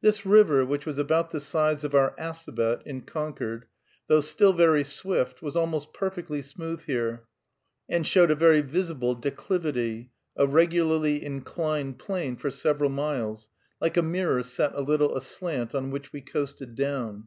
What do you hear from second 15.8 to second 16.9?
which we coasted